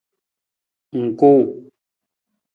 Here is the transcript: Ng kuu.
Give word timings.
Ng 0.99 1.07
kuu. 1.19 1.41